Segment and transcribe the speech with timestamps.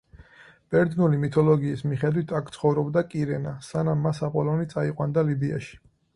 [0.75, 5.81] ბერძნული მითოლოგიის მიხედვით აქ ცხოვრობდა კირენა, სანამ მას აპოლონი წაიყვანდა ლიბიაში.